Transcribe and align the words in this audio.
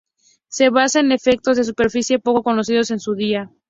Se 0.47 0.69
basa 0.71 0.99
en 1.01 1.11
efectos 1.11 1.57
de 1.57 1.63
superficie, 1.63 2.17
poco 2.17 2.41
conocidos 2.41 2.89
en 2.89 2.99
su 2.99 3.13
día. 3.13 3.51